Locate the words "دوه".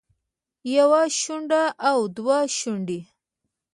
2.17-2.39